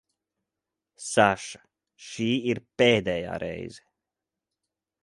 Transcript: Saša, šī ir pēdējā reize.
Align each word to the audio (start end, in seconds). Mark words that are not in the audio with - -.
Saša, 1.09 1.61
šī 2.07 2.31
ir 2.55 2.63
pēdējā 2.85 3.39
reize. 3.47 3.89